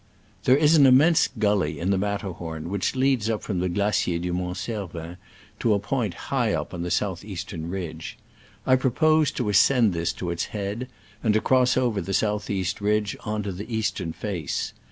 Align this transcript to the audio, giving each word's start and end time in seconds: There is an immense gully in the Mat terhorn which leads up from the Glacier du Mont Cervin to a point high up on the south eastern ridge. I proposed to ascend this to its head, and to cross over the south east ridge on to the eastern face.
There 0.45 0.57
is 0.57 0.73
an 0.75 0.87
immense 0.87 1.29
gully 1.37 1.79
in 1.79 1.91
the 1.91 1.97
Mat 1.99 2.21
terhorn 2.21 2.69
which 2.69 2.95
leads 2.95 3.29
up 3.29 3.43
from 3.43 3.59
the 3.59 3.69
Glacier 3.69 4.17
du 4.17 4.33
Mont 4.33 4.57
Cervin 4.57 5.17
to 5.59 5.75
a 5.75 5.79
point 5.79 6.15
high 6.33 6.53
up 6.53 6.73
on 6.73 6.81
the 6.81 6.89
south 6.89 7.23
eastern 7.23 7.69
ridge. 7.69 8.17
I 8.65 8.77
proposed 8.77 9.37
to 9.37 9.49
ascend 9.49 9.93
this 9.93 10.11
to 10.13 10.31
its 10.31 10.45
head, 10.45 10.87
and 11.21 11.35
to 11.35 11.39
cross 11.39 11.77
over 11.77 12.01
the 12.01 12.15
south 12.15 12.49
east 12.49 12.81
ridge 12.81 13.15
on 13.25 13.43
to 13.43 13.51
the 13.51 13.71
eastern 13.71 14.11
face. 14.11 14.73